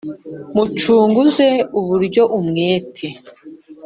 mucunguze 0.55 1.47
uburyo 1.79 2.23
umwete 2.37 3.07